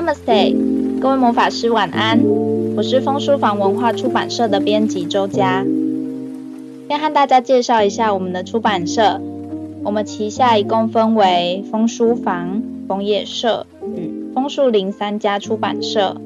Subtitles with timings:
[0.00, 2.24] Namaste，各位魔法师晚安。
[2.74, 5.62] 我是枫书房文化出版社的编辑周佳，
[6.88, 9.20] 先和大家介绍一下我们的出版社。
[9.84, 16.16] 我们旗下一共分为枫书房、枫叶社与枫树林三家出版社。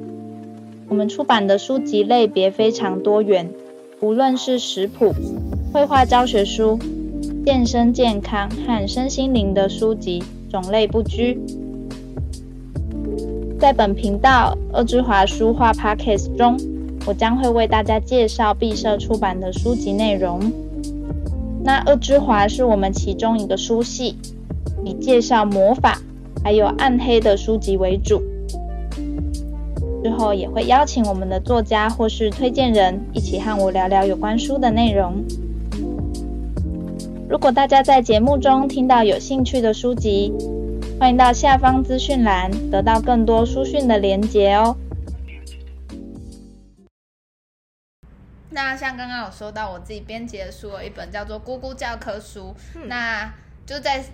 [0.88, 3.50] 我们出版的书籍类别非常多元，
[3.98, 5.12] 无论是食谱、
[5.72, 6.78] 绘画教学书、
[7.44, 11.40] 健身健康和身心灵的书籍，种类不拘。
[13.64, 16.54] 在本频道“恶之华书画 Podcast” 中，
[17.06, 20.38] 我将会为大家介绍敝社出版的书籍内容。
[21.64, 24.18] 那恶之华是我们其中一个书系，
[24.84, 25.98] 以介绍魔法
[26.42, 28.22] 还有暗黑的书籍为主。
[30.02, 35.24] 之后也会邀请我们的作家或是推荐人一起和我聊聊有关书的内容。
[37.30, 40.34] 如果大家在节目中听到有兴趣的书籍，
[40.98, 44.76] 欢迎到下方资讯栏得到更多书讯的连结哦。
[48.50, 53.34] 那像刚刚有说到我自己编辑的书，有一本叫做《姑姑教科书》，嗯，那
[53.66, 54.04] 就在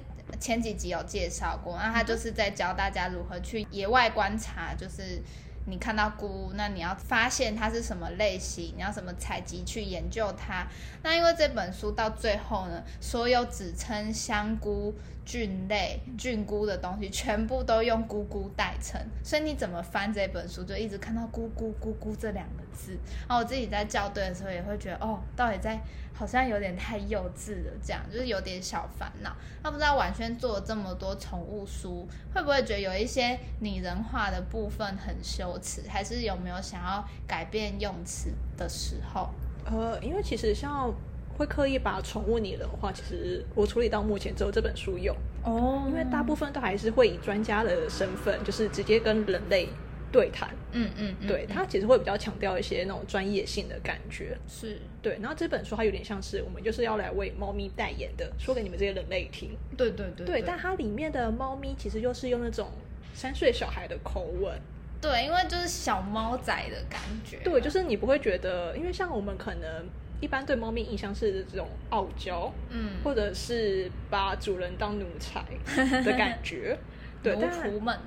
[0.40, 1.76] 前几集有介绍过。
[1.76, 5.22] 那它就是在教大家如何去野外观察，就是。
[5.66, 10.66] 你看到菇，那你要发现它是什么类型，你要什么采集去研究它。
[11.02, 14.94] 那因为这本书到最后呢，所有只称香菇
[15.24, 19.00] 菌类、菌菇的东西，全部都用菇菇代称。
[19.22, 22.98] 所以你怎么翻这本书，就一直看到菇菇菇菇这两个字。
[23.28, 25.80] 然后我自己在校对的时候，也会觉得哦，到底在。
[26.20, 29.34] 好像有点太幼稚了，这样就是有点小烦恼。
[29.62, 35.80] 那不知道婉萱做了这么多宠物书，会不会觉得有一些拟人化的部分很羞耻？
[35.88, 39.30] 还是有没有想要改变用词的时候？
[39.64, 40.92] 呃，因为其实像
[41.38, 49.70] 会刻意把宠物拟人化，其实我处理到目前只有这本书有哦，因为大部分都还是会以专家的身份，就是直接跟人类。
[50.12, 55.18] 对谈，嗯嗯，嗯，对，他其实会比较强调一些那种专业性的感觉，是对。
[55.20, 59.56] 然后这本书它有点像是我们就是要来为猫咪代言的，说给你们这些人类听。
[59.76, 62.68] 对对对，对，对，但它里面的猫咪其实又是用那种
[63.14, 64.60] 三岁小孩的口吻，
[65.00, 67.38] 对，因为就是小猫仔的感觉。
[67.44, 69.88] 对，就是你不会觉得，因为像我们可能
[70.20, 75.44] 一般对猫咪印象是这种傲娇，嗯，或者是把主人当奴才
[76.02, 76.76] 的感觉。
[77.22, 77.50] 对，但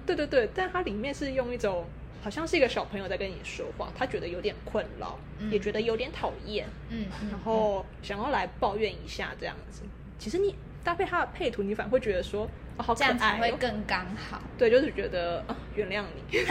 [0.07, 1.85] 对对对，但它里面是用一种
[2.23, 9.81] 好像是一个小朋友在跟你说话，他觉得有点困扰，嗯、也觉得有点讨厌，嗯，然后想要来抱怨一下这样子。
[10.17, 14.41] 其实你搭配他的配图，你反而会觉得说，哦，好可爱，哦，这样才会更刚好。
[14.57, 16.39] 对，就是觉得啊，原谅你。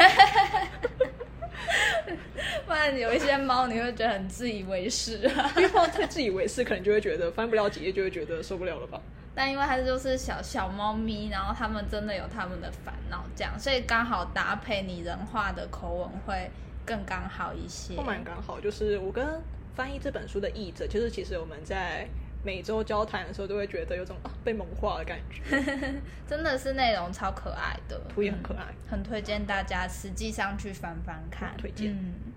[2.67, 5.19] 不然有一些猫，你会觉得很自以为是，
[5.57, 9.01] 因为太自以为是，可能就会觉得翻不了几页，就会觉得受不了了吧。
[9.35, 16.51] 但因为它就是小小猫咪，然后它们真的有它们的烦恼，这样，所以刚好搭配拟人化的口吻会
[16.85, 17.95] 更刚好一些。
[17.95, 19.41] 不蛮刚好，就是我跟
[19.75, 22.07] 翻译这本书的译者，就是其实我们在
[22.45, 25.43] 每周交谈的时候，都会觉得有种啊被萌化的感觉。
[26.29, 31.57] 真的是内容超可爱的，图也很可爱，嗯，很推荐大家实际上去翻翻看。
[31.57, 31.93] 推荐。
[31.93, 32.32] 嗯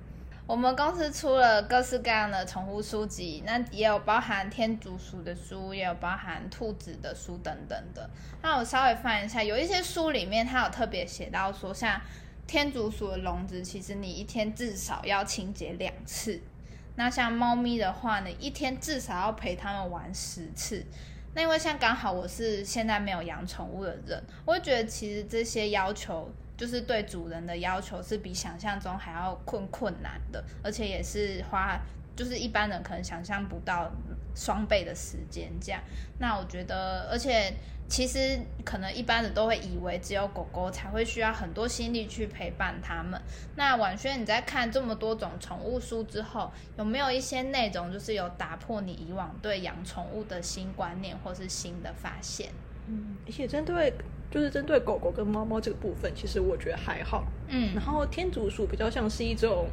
[0.48, 8.08] 我们公司出了各式各样的宠物书籍，那也有包含天竺鼠的书，也有包含兔子的书等等的。
[8.44, 12.00] 那我稍微翻一下，有一些书里面它有特别写到说，像
[12.46, 16.40] 天竺鼠的笼子，其实你一天至少要清洁两次。
[16.96, 20.86] 那像猫咪的话呢，一天至少要陪它们玩十次。
[21.34, 26.32] 那因为像刚好我是现在没有养宠物的人，我会觉得其实这些要求。
[26.58, 31.78] 就是对主人的要求是比想象中还要困困难的，而且也是花，
[32.16, 33.92] 就是一般人可能想象不到
[34.34, 35.82] 双倍的时间这样。
[36.20, 37.54] 那我觉得，而且
[37.90, 43.22] 其实可能一般人都会以为只有狗狗才会需要很多心力去陪伴它们。
[43.58, 52.50] 那婉萱，你在看这么多种宠物书之后，有没有一些内容就是有打破你以往对养宠物的新观念或是新的发现？
[52.88, 53.94] 嗯，而且针对。
[54.32, 57.26] 就是针对狗狗跟猫猫这个部分，其实我觉得还好。
[57.48, 59.68] 嗯，然后天竺鼠比较像是一种，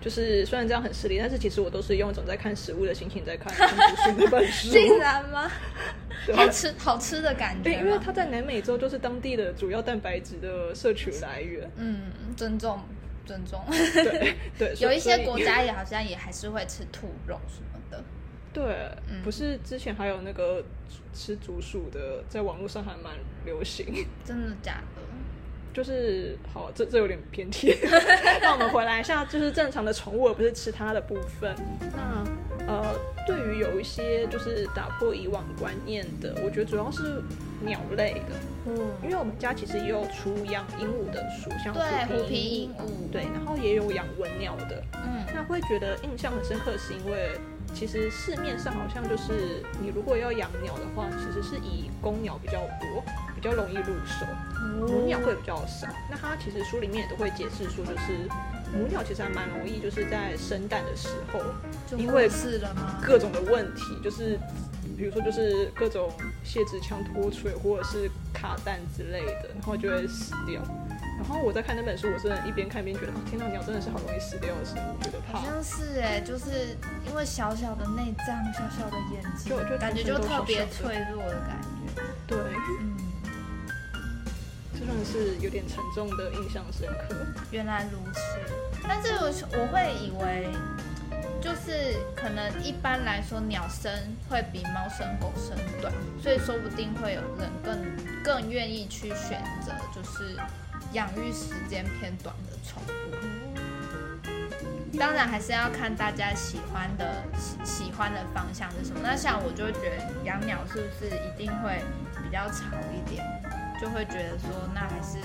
[0.00, 4.70] 就是虽然这样很势利，但是其实我都是用一种在看食物的心情在看天竺鼠那本 书。
[4.70, 5.50] 竟然吗？
[6.34, 7.72] 好吃好吃的感觉。
[7.72, 11.70] 因为它在南美洲就是当地的主要蛋白质的摄取来源。
[11.76, 12.02] 嗯，
[12.36, 12.80] 尊重
[13.26, 13.60] 尊重。
[13.70, 17.38] 对对， 有一些国家也好像也还是会吃兔肉。
[18.54, 18.62] 对，
[19.10, 20.64] 嗯，不是之前还有那个
[21.12, 23.12] 吃竹鼠的，在网络上还蛮
[23.44, 24.06] 流行。
[24.24, 25.02] 真的假的？
[25.74, 27.76] 就是好，这这有点偏题。
[28.40, 31.52] 那我们回来一下，就是正常的宠物，而不是吃它的部分。
[31.92, 32.24] 那
[32.66, 32.94] 呃，
[33.26, 37.20] 对于有一些就是打破以往观念的，我觉得主要是
[37.60, 38.36] 鸟类的。
[38.66, 41.74] 嗯，因为我们家其实也有出养鹦鹉的书，像
[42.06, 44.80] 虎皮鹦鹉，对，然后也有养文鸟的。
[44.94, 47.32] 嗯，那会觉得印象很深刻，是因为
[47.74, 53.02] 其实市面上好像就是你如果要养鸟的话，其实是以公鸟比较多，
[53.34, 54.24] 比较容易入手，
[54.78, 55.88] 母鸟会比较少。
[56.10, 58.28] 那它其实书里面也都会解释说，就是。
[58.72, 61.38] 母鸟其实还蛮容易，就是在生蛋的时候，
[61.96, 62.28] 因为
[63.00, 64.36] 各种的问题，就是
[64.96, 66.10] 比如说就是各种
[66.42, 70.60] 泄殖腔脱垂或者是卡蛋之类的，然后就会死掉。
[71.16, 75.38] 然后我在看那本书，我真的一边看一边觉得，天哪，鸟真的是好容易死掉的生物，觉得怕。
[75.38, 76.76] 好像是哎，就是
[77.08, 82.02] 因为小小的内脏、小小的眼睛，就就感觉就特别脆弱的感觉。
[82.26, 82.38] 对，
[82.80, 82.96] 嗯，
[84.74, 87.14] 这算是有点沉重的印象深刻。
[87.50, 88.20] 原来如此。
[88.86, 90.46] 但是我我会以为，
[91.40, 93.90] 就是可能一般来说鸟生
[94.28, 95.90] 会比猫生狗生短，
[96.22, 100.36] 所以说不定会有人更更愿意去选择就是
[100.94, 102.88] 养育时间偏短的宠物。
[104.96, 109.00] 当然还是要看大家喜欢的喜喜欢的方向是什么。
[109.02, 111.82] 那像我就会觉得养鸟是不是一定会
[112.22, 113.22] 比较吵一点，
[113.78, 115.18] 就会觉得说那还是。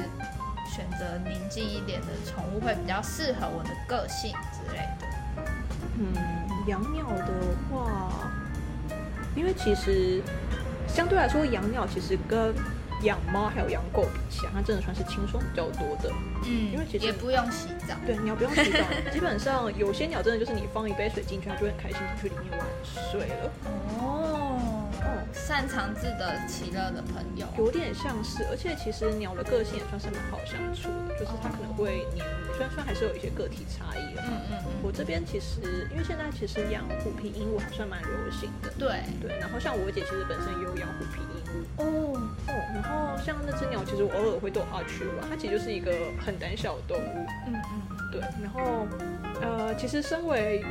[0.72, 5.08] 选择宁静一点的宠物会比较适合我的个性之类的。
[5.98, 6.14] 嗯，
[6.68, 7.34] 养鸟的
[7.70, 8.30] 话，
[9.36, 10.22] 因为其实
[10.88, 12.54] 相对来说，养鸟其实跟
[13.04, 16.12] 养猫还有养狗比起来，它真的算是轻松比较多的。
[16.46, 17.96] 嗯，因为其实也不用洗澡。
[18.06, 18.80] 对，鸟不用洗澡。
[19.12, 23.52] 基本上有些鸟真的就是你放一杯水进去，它就会很开心进去里面玩水了。
[24.00, 24.49] 哦。
[25.34, 34.22] 擅长自得其乐的朋友，有点像是，而且其实鸟的个性也算是蛮好相处的，就是它可能会黏你，虽然说还是有一些个体差异的。
[34.22, 34.72] 嗯嗯嗯。
[34.82, 38.70] 我这边其实，因为现在其实养虎皮鹦鹉还算蛮流行的。
[38.78, 39.38] 对对。
[39.40, 41.84] 然后像我姐其实本身也有养虎皮鹦鹉。
[41.84, 42.54] 哦哦。
[42.74, 45.92] 然后像那只鸟，其实我偶尔会逗它去玩，它其实就是一个
[46.26, 47.26] 很胆小的动物。
[47.48, 48.12] 嗯嗯。
[48.12, 48.22] 对。
[48.42, 48.88] 然后
[49.42, 50.64] 呃，其实身为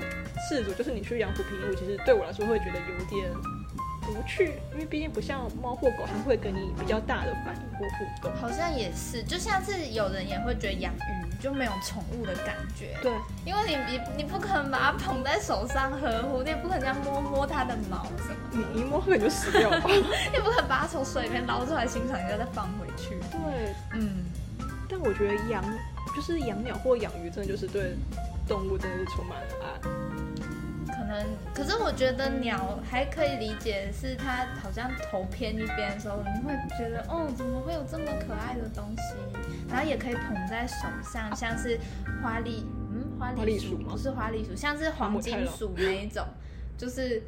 [0.51, 3.31] 饲主，就是你去养虎皮鹦鹉，其实对我来说会觉得有点。
[4.13, 8.37] 不去，因为毕竟不像猫或狗，它会跟你比较大的反应或互动。
[8.37, 12.97] 好像也是，就像是有人也会觉得养鱼就没有宠物的感觉。
[13.03, 13.13] 对，
[13.45, 18.37] 因为你你你不可能把它捧在手上呵护，你也不可能这样摸摸它的毛什么。
[18.75, 19.81] 你一摸可能就死掉了。
[19.87, 23.19] 你不可能把它从水里面捞出来欣赏，一下再放回去。
[23.31, 24.25] 对，嗯。
[24.91, 25.63] 但我觉得养
[26.17, 27.95] 就是养鸟或养鱼，真的就是对
[28.49, 30.18] 动物真的是充满了爱。
[31.11, 39.15] 嗯，可是我觉得鸟还可以理解，是它好像头偏一边的时候，你会觉得哦，怎么会有这么可爱的东西？
[39.69, 41.81] 然后也可以捧在手上，像是
[42.23, 46.27] 花栗，嗯，花栗鼠不是花栗鼠，像是黄金鼠那一种，
[46.77, 47.23] 就是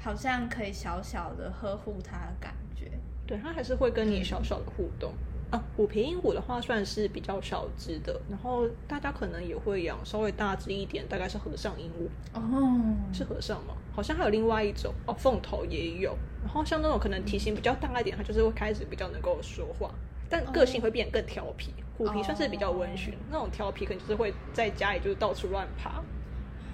[0.00, 2.90] 好像可以小小的呵护它的感觉。
[3.26, 5.12] 对，它还是会跟你小小的互动。
[5.50, 13.74] 啊，虎皮鹦鹉的话算是比较小只的，然后大家可能也会养稍微大只一点，大概是和尚鹦鹉哦，是和尚吗？
[13.94, 16.16] 好像还有另外一种哦，凤头也有。
[16.42, 19.90] 然后像那种可能体型比较大一点，它就是会开始比较能够说话，
[20.28, 21.72] 但个性会变得更调皮。
[21.96, 26.02] 虎皮算是比较温驯，哦、那种调皮可能就是会在家里就是到处乱爬，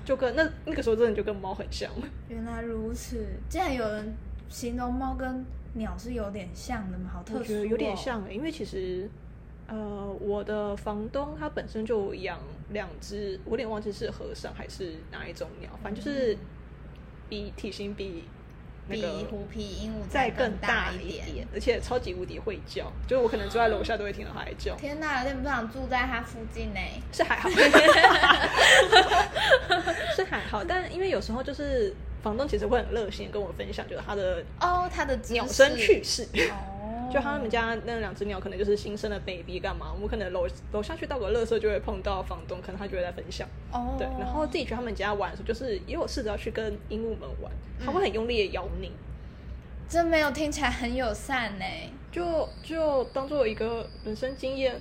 [0.04, 1.90] 就跟那那个时候真的就跟猫很像。
[2.28, 4.14] 原来如此，竟然有人
[4.48, 5.44] 形容猫跟。
[5.74, 7.10] 鸟是有点像的吗？
[7.12, 7.40] 好特殊哦。
[7.40, 9.08] 我觉得有点像，因为其实，
[9.66, 12.38] 呃，我的房东他本身就养
[12.70, 16.36] 两只，我有点忘记是和尚还是哪一种鸟，反正就是
[17.28, 18.24] 比体型比
[18.88, 24.74] 那个比虎皮鹦鹉再更大一点，而且超级无敌会叫，就是我可能住在楼下都会听到它在叫。
[24.76, 26.80] 天哪，有点不想住在它附近呢。
[27.12, 27.48] 是还好，
[30.16, 31.94] 是还好，但因为有时候就是。
[32.22, 36.26] 房东其实会很热心跟我分享，就是他的哦，他的鸟生趣事。
[36.50, 39.92] 哦， 就他们家那两只鸟，可能就是新生的 baby，干嘛？
[39.92, 43.46] 我们可能楼楼下去倒个垃圾，就会碰到房东，可能他就会在分享。
[43.72, 47.52] 哦，对，然后自己去他们家玩的时候，就是也有试着要去跟鹦鹉们玩，
[47.84, 48.92] 他会很用力的咬你。
[49.88, 51.64] 真没有听起来很友善呢，
[52.10, 54.80] 就就当做一个人生经验。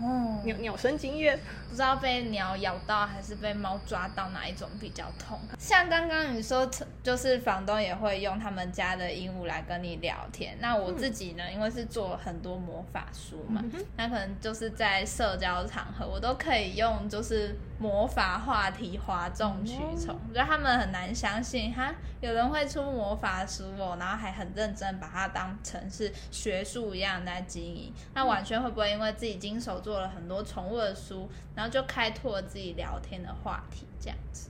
[0.00, 5.38] 哦，鸟鸟生经验，不知道被鸟咬到还是被猫抓到哪一种比较痛。
[5.58, 6.68] 像刚刚你说，
[7.02, 10.56] 就是房东也会用他们家的鹦鹉来跟你聊天。
[10.60, 20.18] 那我自己呢，嗯、因为是做很多魔法书嘛，嗯、那可能就是在社交场合，我都可以用就是魔法话题哗众取宠。
[20.28, 27.92] 我觉得他们很难相信哈，有人会出魔法书哦，然后还很认真把它当成是学术一样在经营。
[28.14, 29.78] 那婉萱会不会因为自己经手？
[29.78, 34.48] 做了很多宠物的书，然后就开拓了自己聊天的话题，这样子。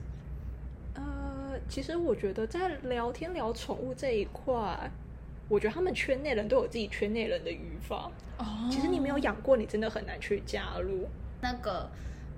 [0.93, 4.91] 呃，其实我觉得在聊天聊宠物这一块，
[5.47, 8.11] 我觉得他们圈内人都有自己圈内人的语法。
[8.37, 11.07] 哦，其实你没有养过，你真的很难去加入
[11.41, 11.89] 那个。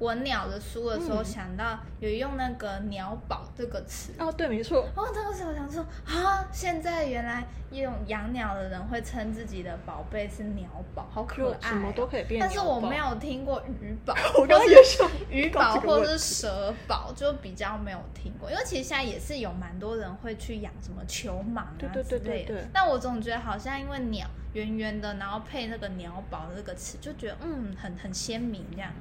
[0.01, 4.81] 文鸟的书的时候，想到有用那个“鸟宝”这个词哦，对，没错。
[4.96, 12.41] 哦，这个时候想说啊，现在原来用养鸟的人会称自己的宝贝是鸟宝，好可爱，什么都可以变。
[12.41, 18.50] 但是我没有听过鱼宝， 我刚刚也想鱼宝或者是蛇宝，就比较没有听过。
[18.50, 22.67] 因为其实现在也是有蛮多人会去养什么球蟒啊之类的，对对对对。
[22.74, 28.91] 但我总觉得好像因为鸟圆圆的，然后配那个鸟宝这个词，就觉得嗯，很很鲜明这样。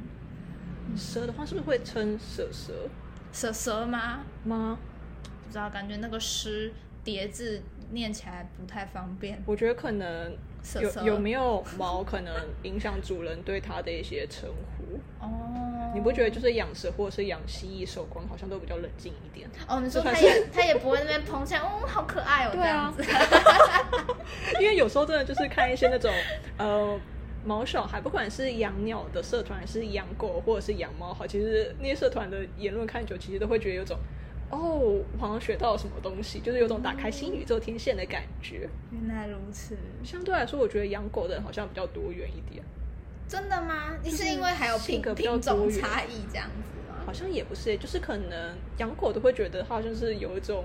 [0.97, 2.73] 蛇的话是不是会称蛇蛇？
[3.33, 4.21] 蛇蛇吗？
[4.45, 4.79] 吗？
[5.47, 6.73] 不知道，感觉那个诗
[7.05, 9.43] 叠字念起来不太方便。
[9.47, 10.37] 我觉得可能
[10.81, 14.99] 有有没有毛，可能影响主人对它的一些称呼。
[15.25, 19.49] 哦，你不觉得就是养蛇或者是养蜥蜴，守光好像都比较冷静一点？
[19.69, 24.15] 哦，你说它也它也不会那边捧起来，哦，好可爱哦，对啊，这样子。
[24.61, 26.13] 因为有时候真的就是看一些那种
[26.59, 27.01] 呃。
[27.45, 33.99] 毛小孩，不管是养鸟的社团，还是养狗，或者是养猫，好，其实那些社团的言论看久，其实都会觉得有种，
[34.51, 38.69] 哦，我好像学到了什么东西，就是有种打开新宇宙天线的感觉。
[38.93, 39.75] 原来如此。
[40.05, 42.63] 相对来说，我觉得养狗的人好像比较多元一点。
[43.27, 43.97] 真的吗？
[44.03, 46.97] 你是因为还有品格比较差异这样子吗？
[47.07, 50.65] 好像也不是，就是可能养狗都会觉得它好像是有一种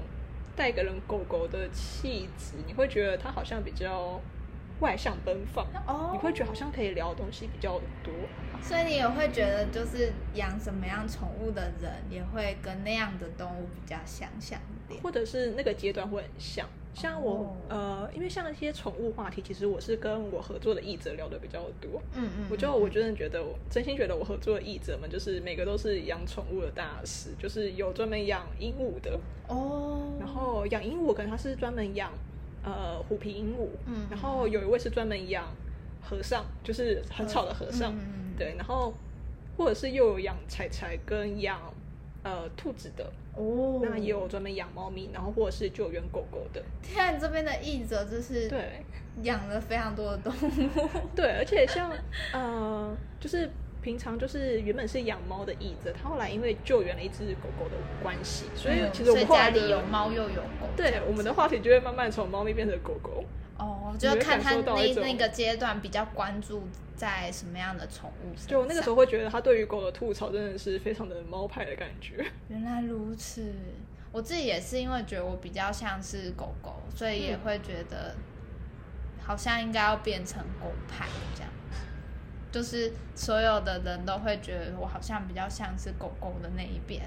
[0.56, 4.20] 带给人狗狗的气质，你会觉得它好像比较。
[4.80, 8.14] 外向奔放，oh, 你会觉得好像可以聊的东西比较多，
[8.62, 16.68] 所以你也会觉得就是养什么样宠物的人也会跟那样的动物比较相像一点，或者是那个阶段会很像。
[16.94, 17.48] 像我、oh.
[17.68, 22.02] 呃，因为像一些宠物话题，其实我是跟我合作的译者聊的比较多。
[22.14, 30.22] 嗯嗯，嗯，我就我真的觉得，我真心觉得我合作的译者们就是每个都是养宠物的大师，就是有专门养鹦鹉的哦，oh.
[30.22, 32.12] 然后养鹦鹉可能他是专门养。
[32.66, 35.46] 呃，虎皮鹦鹉，嗯，然后有一位是专门养
[36.02, 38.92] 和尚，就是很吵的和尚，嗯、对，然后
[39.56, 41.60] 或者是又有养柴柴跟养
[42.24, 46.64] 呃兔子的哦，那也有专门养猫咪，然后或者是救援狗狗的。
[46.82, 48.84] 天啊，你这边的译者就是对
[49.22, 51.92] 养了非常多的动物， 对，而且像
[52.34, 53.50] 呃就是。
[53.86, 60.68] 平常就是原本是养猫的椅子，他后来因为救援了一只狗狗的关系，所以其实我们家里有猫又有狗。
[60.76, 63.24] 对，我们的话题就会慢慢从猫咪变成狗狗。
[63.60, 68.48] 哦，就看他那那个阶段比较关注在什么样的宠物上。
[68.48, 72.26] 就那个时候会觉得他对于狗的吐槽真的是非常的猫派的感觉。
[72.50, 73.54] 原来如此，
[74.12, 78.16] 我自己也是因为觉得我比较像是狗狗，所以也会觉得
[79.22, 81.52] 好像应该要变成狗派这样。
[82.56, 87.02] 就是所有的人都会觉得我好像比较像是狗狗的那一边，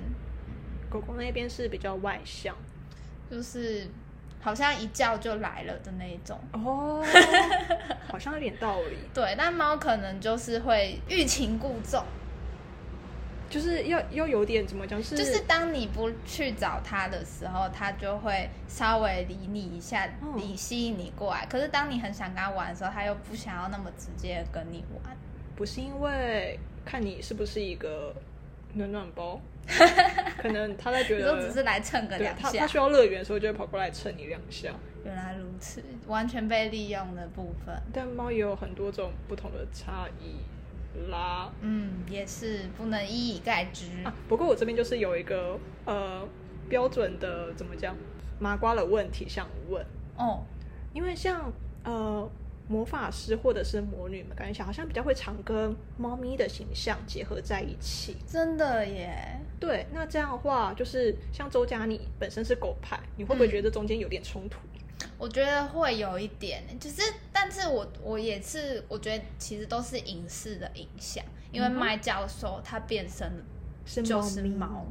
[0.91, 2.55] 狗狗那一边是比较外向，
[3.31, 3.89] 就是
[4.43, 7.03] 好像一叫就来了的那一种哦，
[8.13, 8.99] 好像有点道理。
[9.15, 12.05] 对，但猫可能就是会欲擒故纵，
[13.49, 21.47] 就是要要有点怎么讲是，就是当你不去找它的时候，它就会稍微理你一下，你吸引你过来。
[21.47, 25.17] 可是当你很想跟它玩的时候，它又不想要那么直接跟你玩。
[25.59, 28.15] 不是因为看你是不是一个
[28.75, 29.41] 暖暖包，
[30.41, 34.73] 可能他在觉得都只是来蹭个两下，他他需要乐园，所以就会跑过来蹭你两下。
[35.05, 37.75] 原来如此，完全被利用的部分。
[37.93, 41.51] 但猫也有很多种不同的差异啦。
[41.61, 43.87] 嗯，也是不能一以概之。
[44.05, 46.25] 啊，不过我这边就是有一个呃
[46.69, 47.97] 标准的怎么讲
[48.39, 49.85] 麻瓜的问题想问
[50.17, 50.45] 哦，
[50.95, 52.31] 因为像呃。
[52.69, 58.17] 魔法师或者是魔女们，感觉好像比较会常跟猫咪的形象结合在一起。
[58.27, 59.41] 真的耶？
[59.59, 64.59] 对，那这样的话，就是像周佳，你本身是狗派，你会不会觉得中间有点冲突？
[65.01, 73.43] 嗯，我觉得会有一点，就是，但是我我也是，我觉得其实都是影视的影响，因为麦教授他变身
[74.05, 74.87] 就是猫。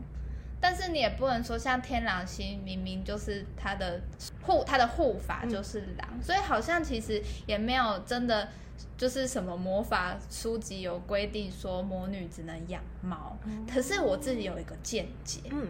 [0.70, 4.02] 但是你也不能说像天狼星明明就是他的
[4.42, 8.50] 护他的护法就是狼，嗯，所以好像其实也没有真的
[8.98, 13.38] 就是什么魔法书籍有规定说魔女只能养猫。
[13.74, 15.70] 可是我自己有一个见解，嗯，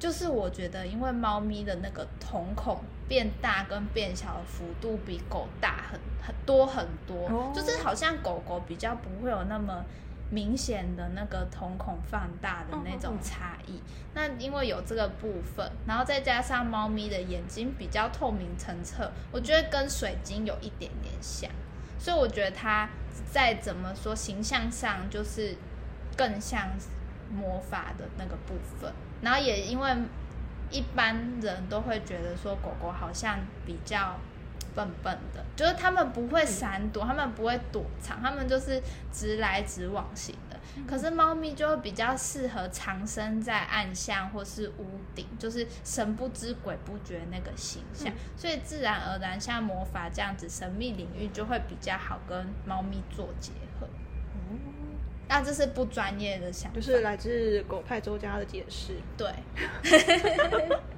[0.00, 9.84] 就是我觉得因为猫咪的那个瞳孔变大跟变小的幅度比狗大很很多很多，就是好像狗狗比较不会有那么。
[10.30, 21.50] 明显的那个瞳孔放大的那种差异，哦哦哦，那因为有这个部分，然后再加上猫咪的眼睛比较透明澄澈，我觉得跟水晶有一点点像，
[21.98, 22.88] 所以我觉得它
[23.32, 25.56] 再怎么说形象上就是
[26.16, 26.68] 更像
[27.30, 28.92] 魔法的那个部分，
[29.22, 29.96] 然后也因为
[30.70, 34.18] 一般人都会觉得说狗狗好像比较
[34.74, 38.82] 笨笨的，就是他们不会闪躲，他们不会躲藏，他们就是
[39.12, 40.58] 直来直往型的。
[40.86, 53.88] 可是猫咪就会比较适合藏身在暗巷或是屋顶，就是神不知鬼不觉那个形象，所以自然而然像魔法这样子神秘领域就会比较好跟猫咪做结合。
[55.28, 58.96] 那这是不专业的想法，就是来自狗派周家的解释。
[59.16, 59.30] 对。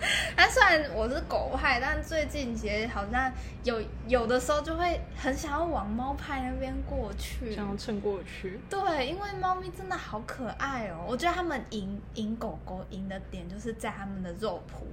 [0.36, 3.32] 那虽然我是狗派，但最近其实好像
[3.64, 8.58] 有有的时候就会很想要往猫派那边过去，想要蹭过去。
[8.68, 14.86] 对，因为猫咪真的好可爱哦，我觉得他们赢赢狗狗赢的点就是在他们的肉谱。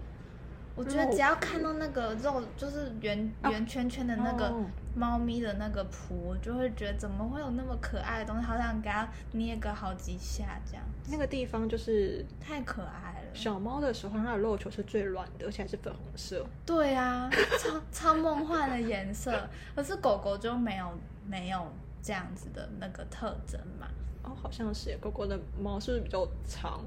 [0.78, 4.54] 我觉得只要看到那个肉，就是圆圆圈圈的那个
[4.96, 10.84] 猫咪的那个蹼，我就会觉得怎么会有那么可爱的东西，好想给它捏个好几下这样。
[11.10, 13.28] 那个地方就是太可爱了。
[13.34, 16.46] 小猫的时候，它的肉球是最软的，而且还是粉红色。
[16.64, 17.28] 对啊，
[17.60, 19.50] 超超梦幻的颜色。
[19.76, 20.92] 可是狗狗就没有
[21.26, 21.72] 没有
[22.04, 23.88] 这样子的那个特征嘛？
[24.24, 26.84] 哦，好像是狗狗的毛是不是比较长？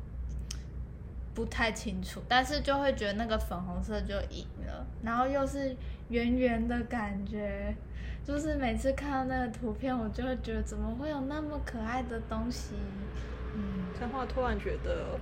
[1.40, 5.75] 不太清楚，但是就会觉得那个粉红色就赢了，然后又是
[6.11, 7.75] 圆圆的感觉，
[8.23, 12.75] 就是每次看到那个图片，我就会觉得怎么会有那么可爱的东西？
[13.56, 15.18] 嗯，这话突然觉得。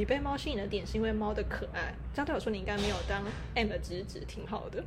[0.00, 3.22] 你被猫吸引的点是因为猫的可爱，这样对我说你应该没有当
[3.54, 4.82] M 的直指，挺好的。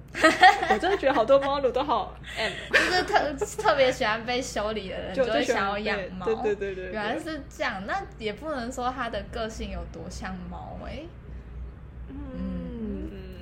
[0.72, 6.26] 我真的觉得好多猫奴都好 M， 就是特特别喜欢被修理的人就会想要养猫。
[6.26, 11.08] 对对对对，原来是这样，那也不能说它的个性有多像猫哎、欸。
[12.10, 12.16] 嗯，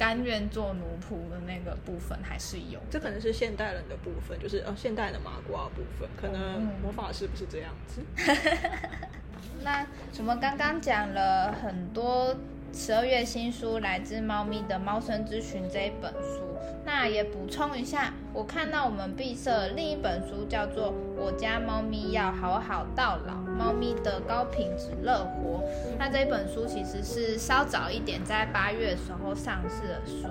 [0.02, 8.02] 甘愿做奴仆的那个部分还是有，这可能是现代人的部分，就是呃现代的麻瓜部分，可能魔法师不是这样子。
[8.18, 9.12] 嗯
[9.64, 9.86] 那
[10.18, 12.36] 我们刚刚讲了很多
[12.74, 16.42] 十二月新书，来自猫咪的《猫生咨询》这一本书。
[16.84, 25.62] 那也补充一下，我看到我们毕设另一本书叫做《我家猫咪要好好到老》，猫咪的高品质乐活。
[26.00, 30.28] 那这本书其实是稍早一点，在八月的时候上市的书。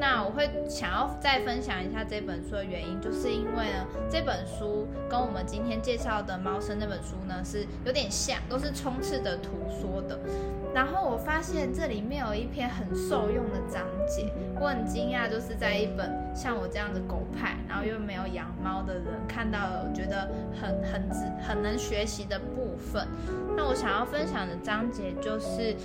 [0.00, 9.50] 那我会想要再分享一下这本书的原因，就是因为呢，这本书跟我们今天介绍的《猫生》那本书呢是有点像，都是充斥着图
[9.80, 10.18] 说的。
[10.74, 14.28] 然后我发现这里面有一篇很受用的章节，
[14.60, 20.28] 我很惊讶，就是在一本像我这样的狗派，然后又没有养猫的人看到了，我觉得
[20.60, 23.06] 很很值很能学习的部分。
[23.56, 25.76] 那我想要分享的章节就是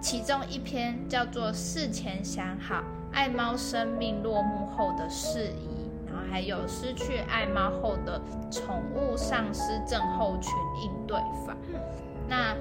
[0.00, 10.52] 其中一篇叫做“事前想好爱猫生命落幕后的事宜”，然后还有失去爱猫后的宠物丧失症候群
[10.84, 11.56] 应对法。
[12.28, 12.54] 那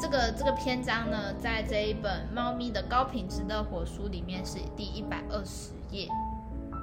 [0.00, 6.08] 这个这个篇章呢，在这一本《猫咪的高品质的活》书里面是第一百二十页。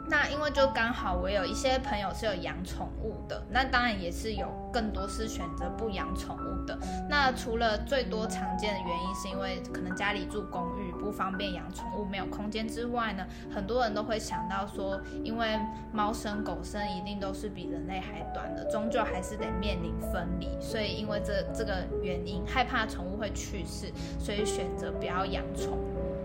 [0.10, 6.78] 那因为就刚好我有一些朋友是有养宠物的，那当然也是有更多是选择不养宠物的。
[7.08, 15.60] 那除了最多常见的原因是因为可能家里住公寓不方便养宠物，没有空间之外呢，很多人都会想到说，因为
[15.92, 26.16] 猫生狗生一定都是比人类还短的，终究还是得面临分离，所以因为这这个原因害怕宠物会去世，所以选择不要养宠物。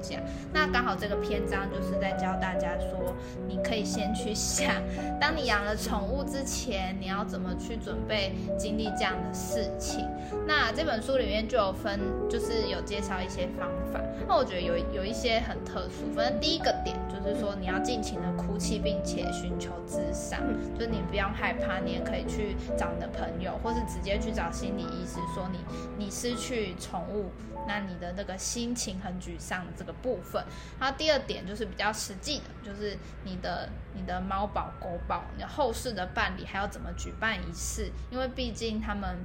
[0.53, 3.15] 那刚好这个篇章就是在教大家说，
[3.47, 4.83] 你可以先去想，
[5.21, 10.07] 当你养了宠物之前，你要怎么去准备经历这样的事情。
[10.47, 14.01] 那这本书里面就有分，就是有介绍一些方法。
[14.27, 20.41] 那我觉得有有一些很特殊，反正第一个点就是说，你要尽情的哭泣，并且寻求咨商，
[20.75, 25.59] 就是你不要害怕，你也可以去找你的朋友，或是直接去找心理医师，说你
[25.97, 27.31] 你失去宠物。
[27.67, 30.45] 那你的那个心情很沮丧这个部分，
[30.79, 37.91] 然后第二点就是比较实际的，就是你的你的猫宝狗宝，你的后事的办理还要怎么举办仪式？
[38.11, 39.17] 因为毕竟他们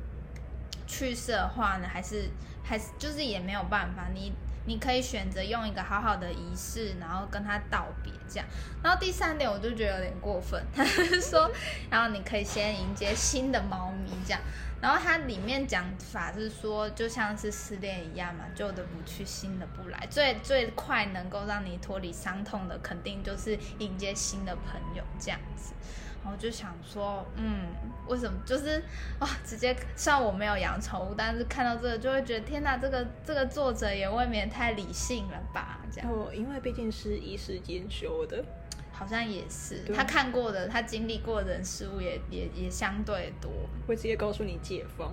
[0.88, 2.30] 去世的话呢，还是
[2.64, 4.32] 还是就是也没有办法，你
[4.66, 8.46] 你可以选择用一个好好的仪式，然后跟他道别这样。
[8.84, 11.50] 然后第三点我就觉得有点过分， 他是说，
[11.90, 14.42] 然后你可以先迎接新的猫咪这样。
[14.82, 20.08] 然后它里面讲法是说，就像是失恋一样嘛，旧的不去，新的不来。
[20.10, 25.74] 最最快能够让你脱离伤痛的，肯定就是迎接新的朋友这样子。
[26.24, 27.68] 然后就想说，嗯，
[28.08, 28.84] 为什么就是
[29.20, 35.80] 哇，直接虽然我没有养宠物，但是看到这个就会觉得，天哪，这个这个作者也未免太理性了吧？
[35.92, 36.12] 这样。
[36.12, 38.44] 哦，因为毕竟是一时间修的。
[38.92, 43.50] 好像也是，他看过的，他经历过的人事物也也也相对多。
[43.88, 45.10] 会直接告诉你解封。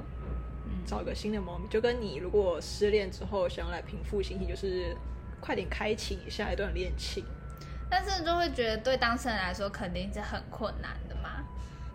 [0.64, 4.96] 嗯，找一个新的猫咪，就跟你如果失恋之后想要来平复心情，就是
[5.40, 7.24] 快点开启下一段恋情。
[7.88, 11.44] 但是就会觉得对当事人来说肯定是很困难的嘛。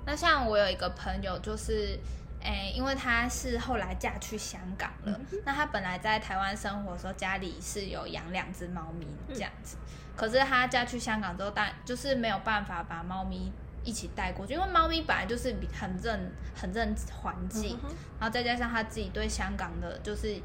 [0.05, 1.99] 那像我有一个朋友，就是，
[2.41, 13.51] 诶，因为他是后来嫁去香港了，嗯、那他本来在台湾生活的时候，家里是有养两只猫咪这样子，嗯、可是他嫁去香港之后，但就是没有办法把猫咪
[13.83, 20.41] 一起带过去，因为猫咪本来就是很认很认环境，嗯、然后再加上他自己对香港的，就是。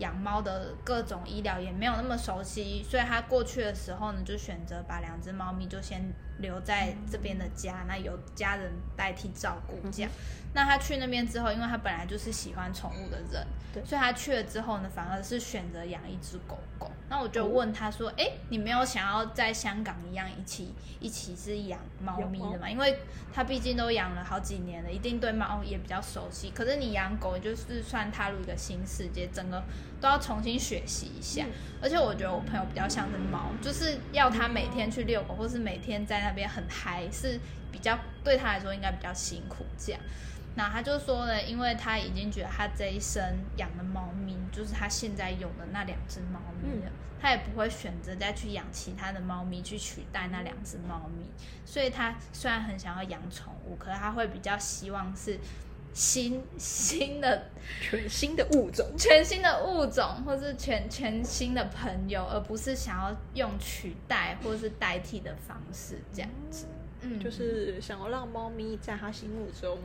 [0.00, 10.10] 养猫的各种医疗也没有那么熟悉，所以他过去的时候呢，就选择把两只猫咪就先留在这边的家，那由家人代替照顾这样。
[10.52, 13.46] 那他去那边之后，因为他本来就是喜欢宠物的人，
[13.86, 16.90] 所以他去了之后呢，反而是选择养一只狗狗。
[17.08, 22.68] 那我就问他说：“哎、哦，你没有想要在香港一样一起一起是养猫咪的吗？
[22.68, 22.98] 因为
[23.32, 26.50] 他毕竟都养了好几年了，一定对猫也比较熟悉。
[26.50, 29.62] 可是你养狗就是算踏入一个新世界，整个
[30.00, 31.44] 都要重新学习一下。
[31.44, 37.38] 嗯、而且我觉得我朋友比较像是猫，就是要他每天去遛狗，或是每天在那边很嗨，是
[37.70, 40.00] 比较对他来说应该比较辛苦这样。”
[40.56, 43.22] 那他就说呢，因为他已经觉得他这一生
[43.56, 51.30] 养的猫咪就是他现在有的那两只猫咪了，嗯、他也不会选择再去养其他的猫咪去取代那两只猫咪。
[51.64, 55.38] 所以他虽然很想要养宠物，可是他会比较希望是
[55.92, 57.46] 新新的
[57.80, 66.66] 全新的物种，全新的物种，或是全全新的朋友，而不是想要用取代或是代替的方式这样子。
[67.02, 69.78] 嗯，就是想要让猫咪在他心目中。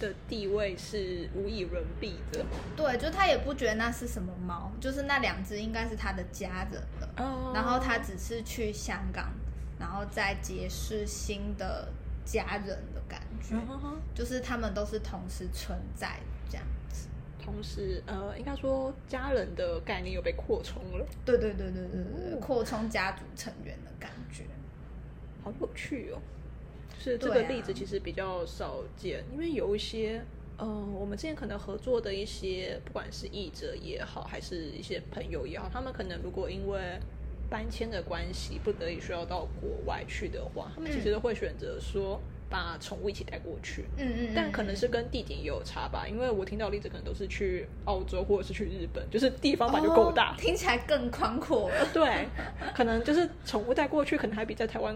[0.00, 2.44] 的地位是无以伦比的，
[2.76, 7.56] 对，就他也不觉得那是什么猫，就是那两只应该是他的家人了，oh.
[7.56, 9.32] 然后他只是去香港，
[9.78, 11.88] 然后再结识新的
[12.24, 13.94] 家人的感觉，oh.
[14.14, 17.08] 就是他们都是同时存在这样子，
[17.42, 24.44] 同时呃，应该说家人的概念又被扩充了，对对对对对对，扩充家族成员的感觉，
[25.42, 26.18] 好有趣哦。
[26.98, 30.24] 是这个例子其实比较少见，啊、因为有一些，
[30.58, 36.98] 嗯、呃，我们之前可能合作的一些，不管是译者也好，还是一些朋友也好，他们可能如果因为
[37.50, 42.18] 搬迁的关系，不得已需要到国外去的话，他们其实都会选择说
[42.54, 43.84] 把宠物一起带过去。
[43.96, 44.32] 嗯嗯。
[44.36, 51.86] 但可能是跟地点也有差吧，因为我听到例子可能都是去澳洲或者是去日本，就是地方本来就够大，哦，听起来更宽阔了。
[51.92, 52.28] 对，
[52.72, 54.94] 可能就是宠物带过去，可能还比在台湾。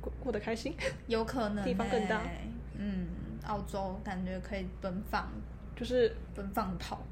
[0.00, 0.74] 过过得开心，
[1.08, 2.22] 有可能、欸、地方更大。
[2.78, 3.06] 嗯，
[3.46, 5.30] 澳洲感觉可以奔放，
[5.76, 7.04] 就是奔放跑，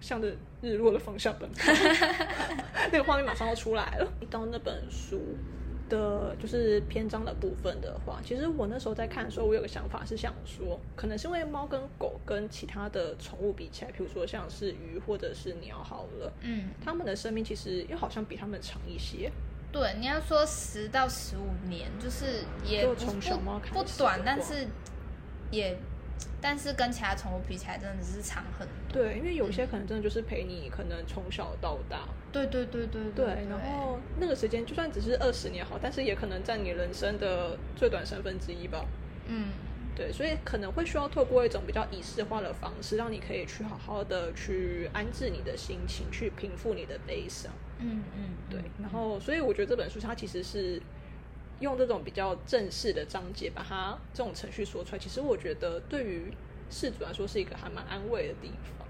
[0.00, 1.70] 向着日落的方向奔跑。
[2.90, 4.10] 那个画面马上要出来了。
[4.30, 5.20] 到那本书
[5.88, 19.30] 的，就是篇章的部分的话，其实我那时候在看的时候，我有个想法是想说，可能是因为猫跟狗跟其他的宠物比起来，比如说像是鱼或者是鸟好了，嗯，它们的生命其实又好像比它们长一些。
[19.70, 24.66] 对，你要说十到十五年，就是也不不，不短，但是
[25.50, 25.76] 也，
[26.40, 29.02] 但是跟其他宠物比起来，真的是长很多。
[29.02, 32.08] 对，因为有些可能真的就是陪你，可能从小到大。
[32.32, 33.24] 对对对对对。
[33.26, 38.84] 对，然后那个时间就算只是二十年好，但是也可能占你人生的最短三分之一吧。
[39.26, 39.48] 嗯。
[39.96, 47.50] 对，所以可能会需要透过一种比较仪式化的方式，让你可以去好好的去安置你的心情，去平复你的悲伤。
[47.80, 48.60] 嗯嗯，对。
[48.80, 50.80] 然后，所以我觉得这本书它其实是
[51.58, 54.98] 用这种比较正式的章节，把它这种程序说出来。
[55.00, 56.32] 其实我觉得对于
[56.70, 58.86] 饲主来说是一个还蛮安慰的地方。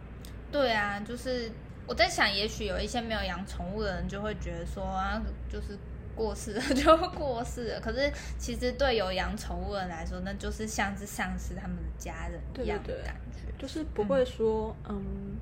[0.52, 1.50] 对啊，就是
[1.88, 5.20] 我在想，也许有一些没有养宠物的人就会觉得说啊，
[5.50, 5.76] 就是。
[6.18, 15.36] 过世了 就过世了，可是其实对有养宠物的人来说，那就是像是丧失他们的家人一样的感觉，对对对，就是不会说嗯，嗯，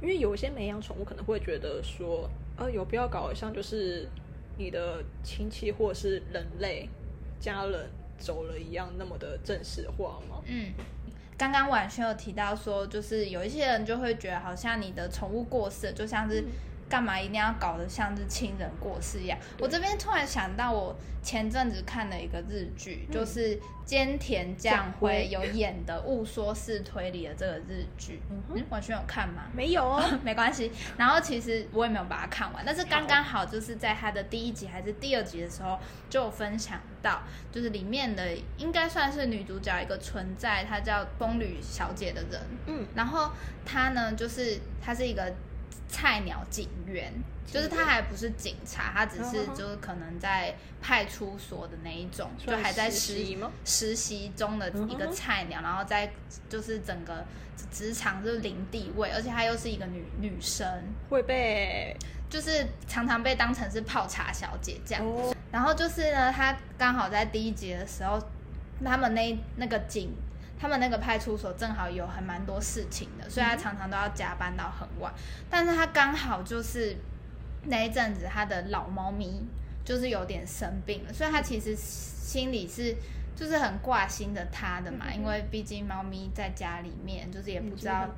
[0.00, 4.08] 因为有一些没养宠物可能会觉得说，呃，有必要搞得像就是
[4.56, 6.88] 你的亲戚或者是人类
[7.40, 10.40] 家人走了一样那么的正式化吗？
[10.46, 10.72] 嗯，
[11.36, 16.44] 刚刚婉萱有提到说，就是有一些人就会觉得好像你的宠物过世，就像是。
[16.88, 19.38] 干嘛一定要搞得像是亲人过世一样？
[19.58, 28.22] 我这边突然想到，我前阵子看了一个日剧，嗯、就是菅田将晖有演的《误说式推理》的这个日剧。
[28.30, 29.42] 嗯哼，婉萱有看吗？
[29.52, 30.70] 没有哦， 没关系。
[30.96, 35.76] 然后其实我也没有把它看完，但是刚刚好就是在它的第一集还是第二集的时候，
[36.08, 37.20] 就有分享到，
[37.50, 42.40] 就是里面的应该算是女主角一个存在，她叫风吕小姐的人。
[42.66, 43.32] 嗯，然后
[43.64, 45.34] 她呢，就是她是一个。
[45.88, 47.12] 菜鸟警员，
[47.46, 56.12] 就是他还不是警察，他只是就是可能在派出所的那一种，就还在实习实习中的一个菜鸟，然后在
[56.48, 57.24] 就是整个
[57.70, 60.66] 职场就是零地位，而且他又是一个女女生，
[61.08, 61.96] 会被
[62.28, 65.04] 就是常常被当成是泡茶小姐这样。
[65.52, 68.20] 然后就是呢，他刚好在第一集的时候，
[68.84, 70.12] 他们那那个警。
[70.58, 75.12] 他们那个派出所正好有很蛮多事情的，所以他常常都要加班到很晚。
[75.50, 76.96] 但是他刚好就是
[77.64, 79.42] 那一阵子，他的老猫咪
[79.84, 82.96] 就是有点生病了，所以他其实心里是
[83.34, 88.08] 就是很挂心的他的嘛，因为毕竟猫咪在家里面就是也不知道，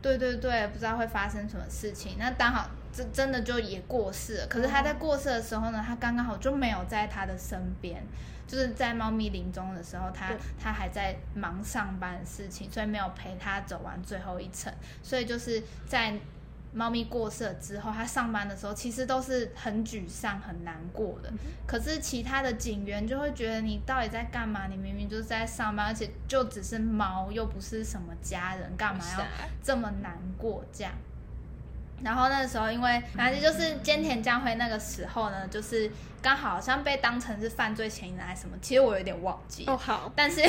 [0.00, 2.16] 对对对，不知道会发生什么事情。
[2.18, 8.02] 那刚好真真的就也过世了，可是他在过世的时候呢，他刚刚好就没有在他的身边。
[8.46, 14.72] 就是在猫咪临终的时候，他他还在忙上班的事情，所以没有陪他走完最后一程。
[15.02, 16.18] 所以就是在
[16.72, 21.32] 猫咪过世了之后，他上班的时候其实都是很沮丧、很难过的。
[21.66, 24.66] 可是其他的警员就会觉得你到底在干嘛？
[24.66, 29.24] 你明明就是在上班，而且就只是猫，又不是什么家人，干嘛要
[29.62, 30.64] 这么难过？
[30.72, 30.92] 这样。
[32.02, 35.90] 然后那个时候，因为反正就是菅田将晖那个时候呢，就是
[36.22, 39.76] 刚好好像被当成是犯罪嫌疑人还是什么，其实我有点忘记哦。
[39.76, 40.40] 好，但是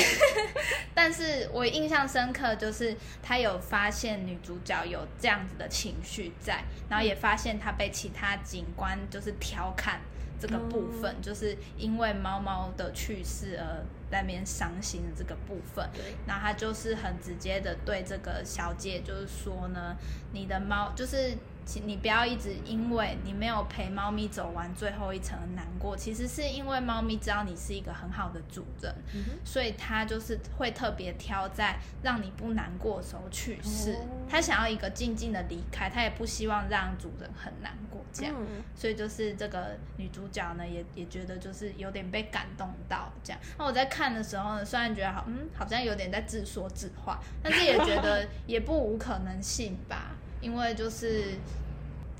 [0.94, 10.00] 但是我印象深刻，就是他有发现女主角有这样子的情绪在，然后也发现他被其他警官就是调侃
[10.40, 15.90] 这个部分，嗯、就是因为猫猫的去世而在那边伤心的这个部分。
[15.94, 19.96] 对，然后他就是很直接的对这个小姐就是说呢，
[20.32, 21.38] 你的猫就是。
[21.86, 33.98] 你不要一直因为你没有陪猫咪走完最后一层而难过，其实是因为猫咪知道你是一个很好的主人，嗯、所以它就是会特别挑在让你不难过的时候去世。
[34.28, 38.34] 它、哦、想要一个静静的离开，它也不希望让主人很难过这样。
[38.38, 43.40] 嗯、所以就是这个女主角呢，也也觉得就是有点被感动到这样。
[43.58, 50.16] 那我在看的时候呢，虽然觉得好，嗯，好像有点在自说自话，但是也觉得 也不无可能性吧。
[50.42, 51.34] 因为就是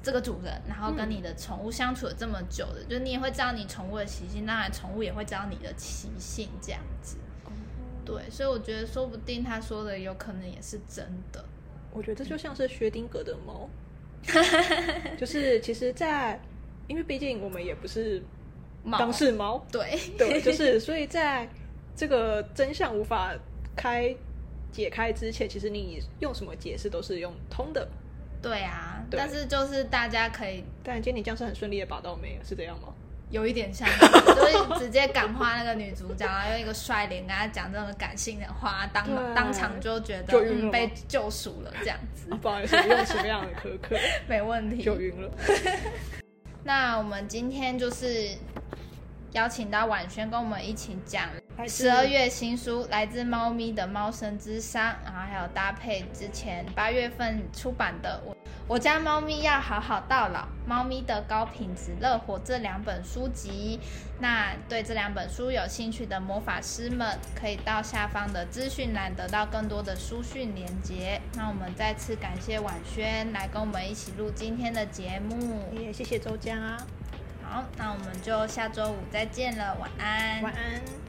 [0.04, 7.18] 这个主人，然后跟你的宠物相处了这么久的，嗯、就你也会知道你宠物的习性，当然宠物也会知道你的习性，这样子。
[7.48, 7.54] 嗯、
[8.06, 11.44] 对，所以我觉得说不定他说的有可能也是真的。
[11.92, 13.70] 我觉得这就像是薛丁格的猫，
[15.18, 16.42] 就是其实在，在
[16.88, 18.22] 因为毕竟我们也不是
[18.92, 21.50] 当事猫，对对，就 是所以在
[21.96, 23.34] 这个真相无法
[23.76, 24.16] 开。
[24.72, 27.90] 解开之前，其实你用什么解释都是用通的。
[28.42, 32.44] 对啊，对但是就是大家可以，但今天你这样是很顺利的把到没有？
[32.44, 32.94] 是这样吗？
[33.30, 42.32] 有一点像，就是直接感化那个女主角，然后用一个帅脸跟她讲这种感性的话，当 对当场就觉得就嗯被救赎了这样子。
[42.32, 43.96] 啊、不好意思，用什么样的苛刻？
[44.28, 45.30] 没问题，就晕了。
[46.64, 48.30] 那我们今天就是
[49.34, 51.30] 邀请到婉萱跟我们一起讲。
[51.68, 58.34] 十二月新书来自猫咪的猫生之商，然后还有搭配之前八月份出版的我
[58.66, 63.78] 我家猫咪要好好到老，猫咪的高品质乐活这两本书籍。
[64.22, 71.20] 那对这两本书有兴趣的魔法师们，可以到下方的资讯栏得到更多的书讯连接。
[71.34, 76.78] 那我们再次感谢婉萱来跟我们一起录今天的节目，也谢谢周江啊。
[77.50, 81.09] 好，那我们就下周五再见了，晚安，晚安。